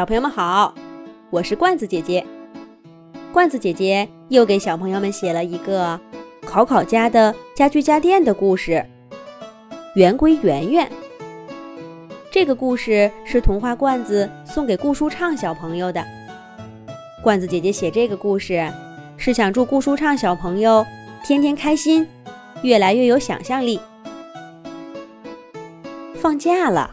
[0.00, 0.74] 小朋友们好，
[1.28, 2.26] 我是罐子姐姐。
[3.34, 6.00] 罐子姐姐又给小朋友们写了一个
[6.46, 8.82] 考考家的家具家电的故事
[9.96, 10.86] 《圆规圆圆》。
[12.30, 16.02] 这个故事是童话罐子送给顾舒畅小朋友的。
[17.22, 18.72] 罐子姐姐写这个故事，
[19.18, 20.82] 是想祝顾舒畅小朋友
[21.22, 22.08] 天天开心，
[22.62, 23.78] 越来越有想象力。
[26.14, 26.90] 放假了，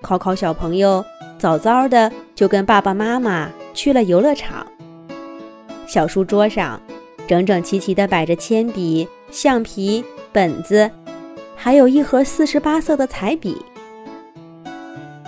[0.00, 1.04] 考考小朋友。
[1.38, 4.66] 早早的就跟爸爸妈妈去了游乐场。
[5.86, 6.80] 小书桌上
[7.26, 10.90] 整整齐齐地摆着铅笔、橡皮、本子，
[11.56, 13.56] 还有一盒四十八色的彩笔。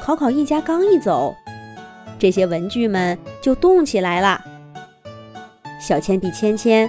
[0.02, 1.34] 考考一家刚一走，
[2.18, 4.40] 这些文具们就动起来了。
[5.80, 6.88] 小铅笔芊芊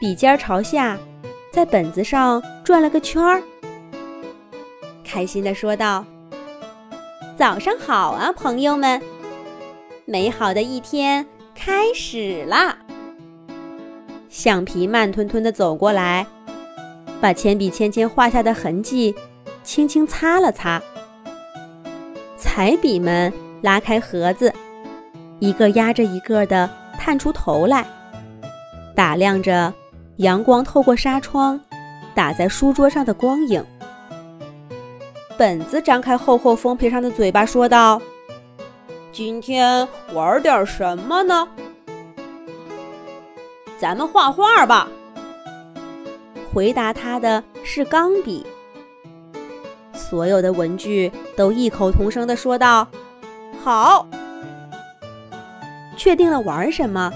[0.00, 0.96] 笔尖朝下，
[1.52, 3.42] 在本子上转了个圈儿，
[5.04, 6.04] 开心地说道。
[7.40, 9.00] 早上好啊，朋友们！
[10.04, 12.76] 美好的一天开始啦。
[14.28, 16.26] 橡皮慢吞吞地走过来，
[17.18, 19.14] 把铅笔芊芊画下的痕迹
[19.62, 20.82] 轻轻擦了擦。
[22.36, 24.52] 彩笔们拉开盒子，
[25.38, 26.68] 一个压着一个的
[26.98, 27.86] 探出头来，
[28.94, 29.72] 打量着
[30.16, 31.58] 阳光透过纱窗
[32.14, 33.64] 打在书桌上的光影。
[35.40, 37.98] 本子张开厚厚封皮上的嘴巴，说道
[39.10, 41.48] ：“今天玩点什么呢？
[43.78, 44.86] 咱们画画吧。”
[46.52, 48.44] 回答他的是钢笔。
[49.94, 52.86] 所有的文具都异口同声地说道
[53.64, 54.06] ：“好。”
[55.96, 57.10] 确定了玩什么，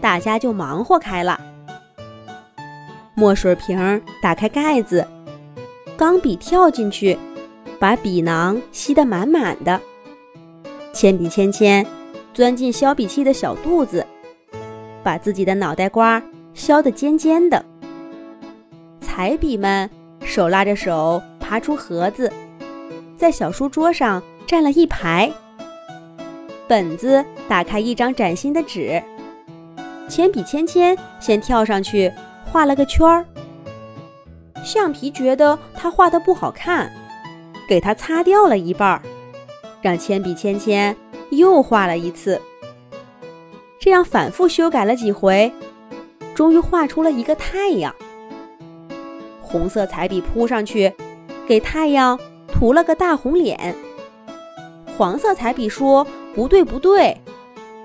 [0.00, 1.40] 大家就忙活开了。
[3.16, 5.04] 墨水瓶打开盖子，
[5.96, 7.18] 钢笔跳进去。
[7.78, 9.80] 把笔囊吸得满满的，
[10.92, 11.86] 铅笔芊芊
[12.34, 14.04] 钻进削笔器的小肚子，
[15.02, 16.22] 把自己的脑袋瓜
[16.54, 17.64] 削得尖尖的。
[19.00, 19.88] 彩笔们
[20.24, 22.32] 手拉着手爬出盒子，
[23.16, 25.30] 在小书桌上站了一排。
[26.66, 29.02] 本子打开一张崭新的纸，
[30.08, 32.12] 铅笔芊芊先跳上去
[32.44, 33.24] 画了个圈儿。
[34.64, 36.92] 橡皮觉得他画的不好看。
[37.68, 39.02] 给它擦掉了一半儿，
[39.82, 40.96] 让铅笔芊芊
[41.30, 42.40] 又画了一次。
[43.78, 45.52] 这样反复修改了几回，
[46.34, 47.94] 终于画出了一个太阳。
[49.42, 50.92] 红色彩笔扑上去，
[51.46, 52.18] 给太阳
[52.48, 53.74] 涂了个大红脸。
[54.96, 57.16] 黄色彩笔说：“不对，不对，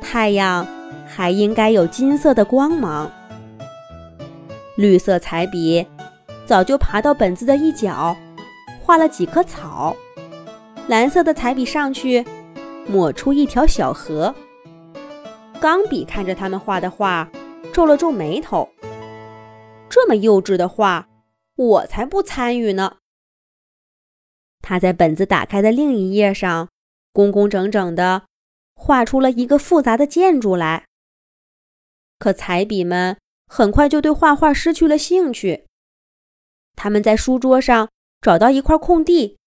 [0.02, 0.66] 太阳
[1.08, 3.12] 还应该有金色的光芒。”
[4.76, 5.86] 绿色彩笔
[6.46, 8.16] 早就爬到本子的一角。
[8.86, 9.96] 画了几棵草，
[10.90, 12.26] 蓝色的彩笔上去，
[12.86, 14.36] 抹出一条小河。
[15.62, 17.32] 钢笔看着他们画的画，
[17.74, 18.68] 皱了皱眉头。
[19.90, 21.08] 这么幼稚的画，
[21.56, 22.98] 我才不参与呢。
[24.62, 26.68] 他在本子打开的另一页上，
[27.14, 28.24] 工工整整的
[28.76, 30.84] 画出了一个复杂的建筑来。
[32.20, 33.18] 可彩笔们
[33.48, 35.66] 很快就对画画失去了兴趣，
[36.76, 37.88] 他们在书桌上。
[38.24, 39.38] 找到一块空地，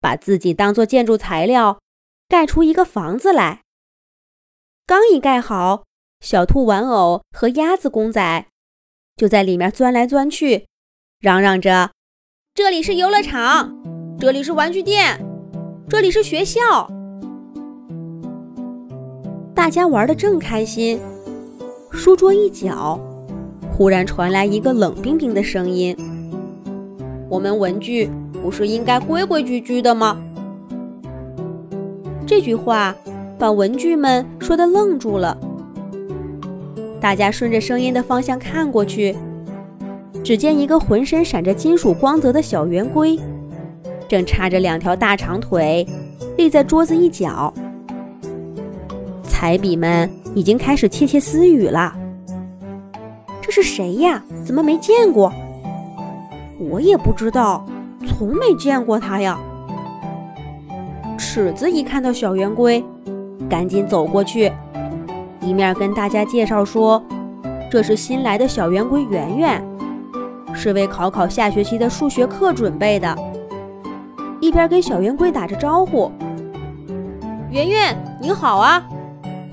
[0.00, 1.78] 把自己当做建筑材料，
[2.26, 3.62] 盖出一个房子来。
[4.84, 5.84] 刚一盖好，
[6.18, 8.48] 小兔玩偶和鸭子公仔
[9.14, 10.66] 就在里面钻来钻去，
[11.20, 11.92] 嚷嚷着
[12.54, 13.72] ：“这里是游乐场，
[14.18, 15.24] 这里是玩具店，
[15.88, 16.90] 这里是学校。”
[19.54, 21.00] 大家玩的正开心，
[21.92, 22.98] 书桌一角
[23.72, 25.96] 忽然传来一个冷冰冰的声音。
[27.28, 28.10] 我们文具
[28.42, 30.16] 不是应该规规矩矩的吗？
[32.26, 32.94] 这句话
[33.38, 35.36] 把文具们说的愣住了。
[37.00, 39.14] 大家顺着声音的方向看过去，
[40.24, 43.18] 只见一个浑身闪着金属光泽的小圆规，
[44.08, 45.86] 正叉着两条大长腿，
[46.36, 47.52] 立在桌子一角。
[49.22, 51.94] 彩笔们已经开始窃窃私语了
[53.42, 54.24] ：“这是谁呀？
[54.44, 55.32] 怎么没见过？”
[56.58, 57.64] 我也不知道，
[58.06, 59.38] 从没见过他呀。
[61.18, 62.82] 尺子一看到小圆规，
[63.48, 64.50] 赶紧走过去，
[65.40, 67.02] 一面跟大家介绍说
[67.70, 69.62] ：“这是新来的小圆规圆圆，
[70.54, 73.14] 是为考考下学期的数学课准备的。”
[74.40, 76.10] 一边跟小圆规打着招呼
[77.50, 78.82] ：“圆圆，你好啊，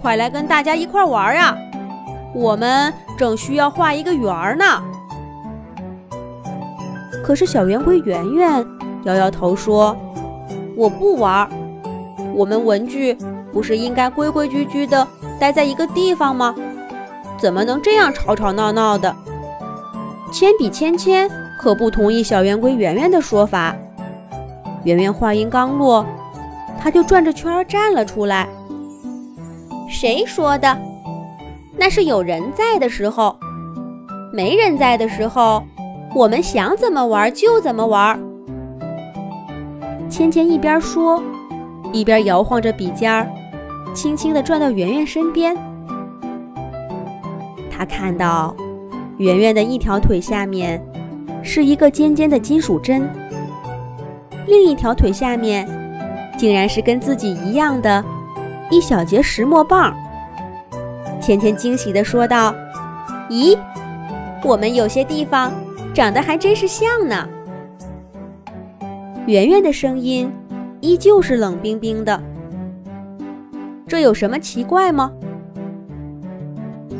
[0.01, 1.57] 快来跟大家一块玩呀！
[2.33, 4.65] 我们正需要画一个圆呢。”
[7.23, 8.67] 可是小圆规圆圆
[9.05, 9.95] 摇摇头说
[10.75, 11.49] ：“我不玩，
[12.35, 13.17] 我们文具
[13.51, 15.07] 不是应该规规矩矩的
[15.39, 16.53] 待在一个地方吗？
[17.39, 19.15] 怎么能这样吵吵闹闹的？
[20.31, 21.29] 铅笔芊芊
[21.59, 23.75] 可不同意小圆规圆圆的说法。
[24.83, 26.05] 圆圆话音刚落，
[26.77, 28.49] 他就转着圈站了出来。
[29.89, 30.77] 谁说的？
[31.77, 33.37] 那是有人在的时候，
[34.33, 35.63] 没人在的时候，
[36.15, 38.19] 我们想怎么玩就怎么玩。
[40.09, 41.21] 芊芊一边说，
[41.91, 43.27] 一边摇晃着笔尖儿，
[43.95, 45.57] 轻轻地转到圆圆身边。
[47.71, 48.55] 他看到
[49.17, 50.79] 圆圆的一条腿下面
[51.41, 53.09] 是一个尖尖的金属针，
[54.45, 55.67] 另一条腿下面
[56.37, 58.03] 竟然是跟自己一样的
[58.69, 59.95] 一小节石墨棒。
[61.19, 62.53] 芊芊惊喜地说道
[63.31, 63.57] ：“咦，
[64.43, 65.51] 我们有些地方
[65.93, 67.29] 长得还真是像呢。”
[69.27, 70.31] 圆圆的声音
[70.81, 72.21] 依旧是冷冰冰的。
[73.87, 75.13] 这有什么奇怪吗？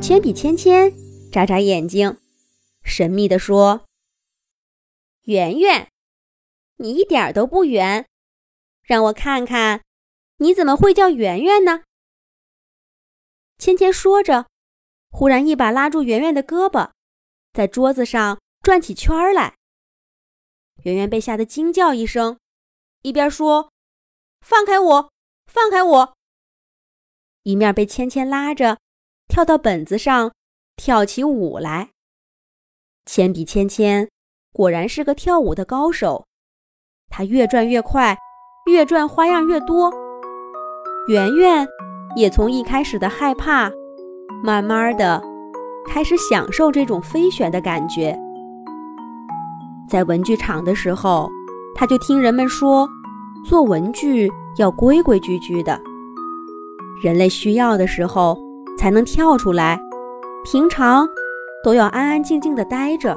[0.01, 0.93] 铅笔芊芊
[1.31, 2.17] 眨眨眼睛，
[2.83, 3.85] 神秘地说
[5.25, 5.87] ：“圆圆，
[6.77, 8.05] 你一点都不圆，
[8.83, 9.81] 让我看看，
[10.37, 11.83] 你怎么会叫圆圆呢？”
[13.57, 14.47] 芊芊说着，
[15.09, 16.91] 忽然一把拉住圆圆的胳膊，
[17.53, 19.53] 在桌子上转起圈儿来。
[20.83, 22.39] 圆圆被吓得惊叫一声，
[23.03, 23.69] 一边说
[24.41, 25.11] ：“放开我，
[25.45, 26.15] 放开我！”
[27.43, 28.79] 一面被芊芊拉着，
[29.27, 30.33] 跳到本子上，
[30.77, 31.91] 跳起舞来。
[33.05, 34.09] 铅笔芊芊
[34.51, 36.25] 果然是个跳舞的高手，
[37.09, 38.17] 她越转越快，
[38.65, 39.93] 越转花样越多。
[41.07, 41.67] 圆圆。
[42.15, 43.71] 也从一开始的害怕，
[44.43, 45.19] 慢慢的
[45.87, 48.15] 开始享受这种飞旋的感觉。
[49.93, 51.29] 在文具厂的时候，
[51.75, 52.89] 他就听人们说，
[53.45, 55.79] 做文具要规规矩矩的，
[57.03, 58.35] 人类需要的时候
[58.75, 59.79] 才能跳出来，
[60.43, 61.07] 平常
[61.63, 63.15] 都要安安静静的待着。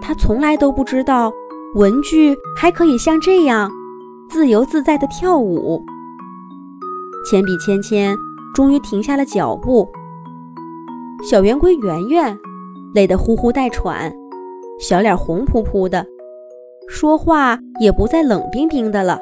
[0.00, 1.32] 他从来都不知道，
[1.74, 3.68] 文具还可以像这样
[4.30, 5.84] 自由自在的跳舞。
[7.28, 8.16] 铅笔芊芊
[8.54, 9.88] 终于停下了脚步，
[11.28, 12.38] 小圆规圆圆
[12.94, 14.14] 累得呼呼带喘，
[14.78, 16.06] 小脸红扑扑的，
[16.88, 19.20] 说话也不再冷冰冰的了。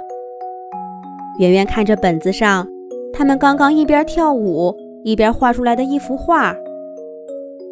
[1.39, 2.67] 圆圆看着本子上
[3.13, 4.75] 他们刚刚一边跳舞
[5.05, 6.55] 一边画出来的一幅画，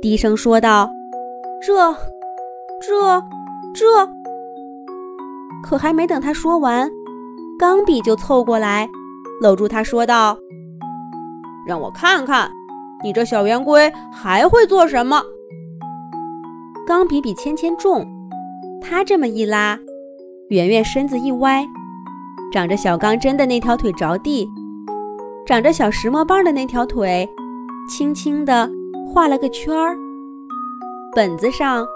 [0.01, 0.91] 低声说道
[1.61, 1.93] ：“这、
[2.81, 3.23] 这、
[3.75, 4.09] 这……”
[5.63, 6.91] 可还没等他说完，
[7.59, 8.89] 钢笔就凑过来。
[9.43, 10.39] 搂住他说道
[11.67, 12.51] ：“让我看看，
[13.03, 15.23] 你这小圆规还会做什么？”
[16.87, 18.07] 钢笔比芊芊重，
[18.79, 19.79] 他这么一拉，
[20.51, 21.65] 圆圆身子一歪，
[22.53, 24.47] 长着小钢针的那条腿着地，
[25.47, 27.27] 长着小石墨棒的那条腿，
[27.89, 28.71] 轻轻地
[29.09, 29.97] 画了个圈儿。
[31.15, 31.87] 本子上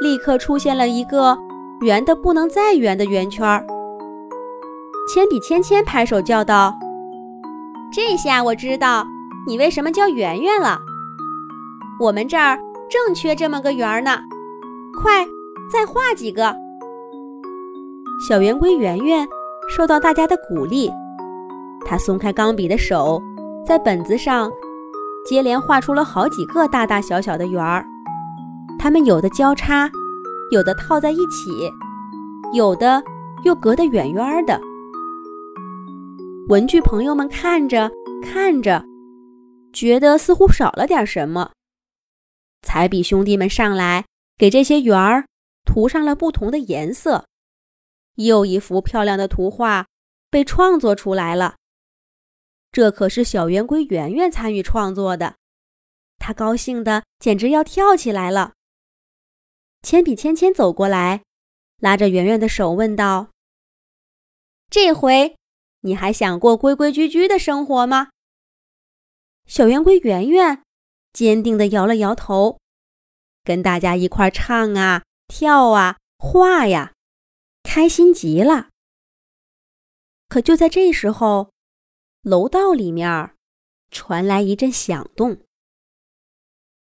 [0.00, 1.36] 立刻出现了一个
[1.82, 3.66] 圆的不能再圆的圆圈儿。
[5.12, 6.74] 铅笔芊芊拍手叫道
[7.92, 9.06] ：“这下我知道
[9.46, 10.78] 你为什么叫圆圆了。
[12.00, 12.58] 我们这儿
[12.88, 14.22] 正缺这么个圆儿呢，
[15.00, 15.26] 快
[15.72, 16.54] 再画几个。”
[18.28, 19.26] 小圆规圆圆
[19.68, 20.90] 受到大家的鼓励，
[21.86, 23.20] 他松开钢笔的手，
[23.66, 24.50] 在本子上
[25.26, 27.84] 接连画出了好几个大大小小的圆儿。
[28.78, 29.90] 它们有的交叉，
[30.50, 31.70] 有的套在一起，
[32.54, 33.02] 有的
[33.44, 34.60] 又隔得远远的。
[36.48, 37.90] 文具朋友们看着
[38.22, 38.84] 看着，
[39.72, 41.50] 觉得似乎少了点什么。
[42.62, 44.04] 彩笔兄弟们上来，
[44.40, 45.26] 给这些圆儿
[45.66, 47.26] 涂上了不同的颜色，
[48.14, 49.86] 又一幅漂亮的图画
[50.30, 51.56] 被创作出来了。
[52.72, 55.36] 这可是小圆规圆圆参与创作的，
[56.18, 58.54] 他高兴的简直要跳起来了。
[59.82, 61.22] 铅笔芊芊走过来，
[61.78, 63.28] 拉着圆圆的手问道
[64.70, 65.36] ：“这回？”
[65.84, 68.08] 你还想过规规矩矩的生活吗？
[69.44, 70.62] 小圆规圆圆
[71.12, 72.59] 坚定地摇了摇头，
[73.50, 76.92] 跟大家一块唱啊、跳啊、画呀，
[77.64, 78.68] 开心极了。
[80.28, 81.50] 可就在这时候，
[82.22, 83.34] 楼道里面
[83.90, 85.40] 传来一阵响动，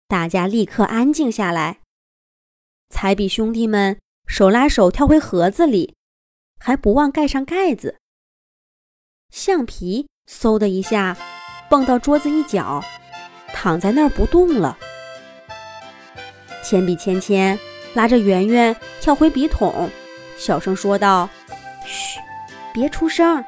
[0.07, 1.81] 大家立刻安静下来。
[2.89, 5.93] 彩笔兄弟们手拉手跳回盒子里，
[6.59, 7.99] 还不忘盖上盖子。
[9.29, 11.15] 橡皮嗖的一下
[11.69, 12.81] 蹦到桌子一角，
[13.53, 14.79] 躺在那儿不动了。
[16.67, 17.57] 铅笔芊芊
[17.93, 19.87] 拉着圆圆跳回笔筒，
[20.35, 21.29] 小声说道
[21.85, 22.19] ：“嘘，
[22.73, 23.45] 别出声，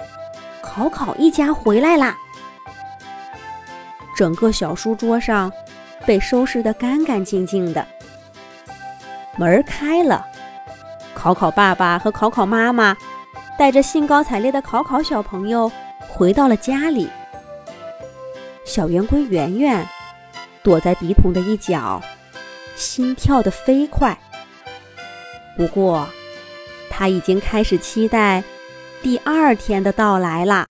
[0.62, 2.16] 考考一家回来啦。”
[4.16, 5.52] 整个小书桌上
[6.06, 7.84] 被收拾得干干净净的。
[9.36, 10.24] 门开了，
[11.16, 12.96] 考考爸爸和考考妈妈
[13.58, 15.72] 带着兴高采烈的考考小朋友
[16.08, 17.10] 回到了家里。
[18.64, 19.84] 小圆规圆圆
[20.62, 22.00] 躲在笔筒的一角，
[22.78, 24.18] 心跳得飞快。
[25.58, 26.08] 不过，
[26.90, 28.42] 他已经开始期待
[29.02, 30.66] 第二天的到来啦。